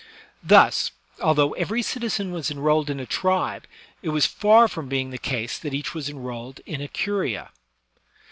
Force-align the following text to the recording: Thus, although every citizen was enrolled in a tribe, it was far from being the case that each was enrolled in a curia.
Thus, 0.41 0.89
although 1.21 1.53
every 1.53 1.83
citizen 1.83 2.31
was 2.31 2.49
enrolled 2.49 2.89
in 2.89 2.99
a 2.99 3.05
tribe, 3.05 3.67
it 4.01 4.09
was 4.09 4.25
far 4.25 4.67
from 4.67 4.89
being 4.89 5.11
the 5.11 5.19
case 5.19 5.59
that 5.59 5.75
each 5.75 5.93
was 5.93 6.09
enrolled 6.09 6.59
in 6.65 6.81
a 6.81 6.87
curia. 6.87 7.51